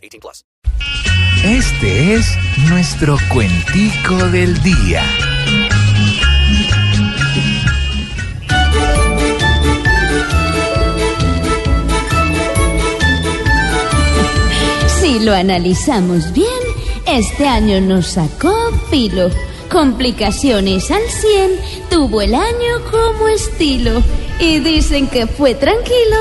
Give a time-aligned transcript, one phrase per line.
[0.00, 0.44] 18 plus.
[1.44, 2.36] Este es
[2.68, 5.02] nuestro cuentico del día.
[15.00, 16.46] Si lo analizamos bien,
[17.06, 18.54] este año nos sacó
[18.90, 19.30] filo.
[19.70, 21.50] Complicaciones al 100,
[21.90, 24.02] tuvo el año como estilo.
[24.38, 26.16] Y dicen que fue tranquilo.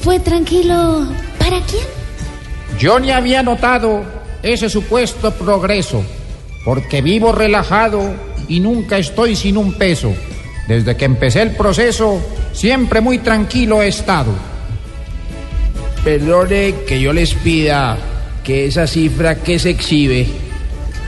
[0.00, 1.06] ¿Fue tranquilo
[1.38, 2.00] para quién?
[2.80, 4.02] Yo ni había notado
[4.42, 6.02] ese supuesto progreso,
[6.64, 8.14] porque vivo relajado
[8.48, 10.14] y nunca estoy sin un peso.
[10.66, 12.22] Desde que empecé el proceso,
[12.54, 14.32] siempre muy tranquilo he estado.
[16.02, 17.98] Perdone que yo les pida
[18.42, 20.26] que esa cifra que se exhibe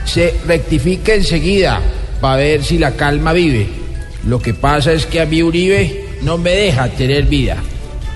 [0.05, 1.81] se rectifique enseguida
[2.21, 3.67] para ver si la calma vive.
[4.27, 7.57] Lo que pasa es que a mí Uribe no me deja tener vida.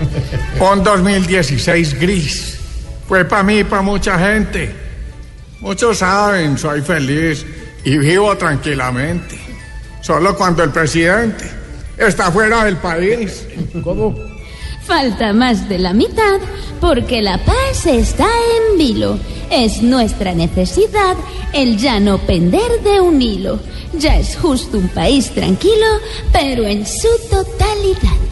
[0.60, 2.57] Un 2016 gris.
[3.08, 4.70] Fue para mí y para mucha gente.
[5.60, 7.44] Muchos saben, soy feliz
[7.82, 9.38] y vivo tranquilamente.
[10.02, 11.50] Solo cuando el presidente
[11.96, 13.46] está fuera del país.
[13.82, 14.14] ¿Cómo?
[14.84, 16.38] Falta más de la mitad
[16.80, 19.18] porque la paz está en vilo.
[19.50, 21.16] Es nuestra necesidad
[21.54, 23.58] el ya no pender de un hilo.
[23.94, 25.86] Ya es justo un país tranquilo,
[26.30, 28.27] pero en su totalidad.